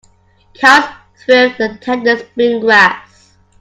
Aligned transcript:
Calves 0.55 0.95
thrive 1.15 1.55
on 1.59 1.77
tender 1.77 2.17
spring 2.17 2.59
grass. 2.59 3.35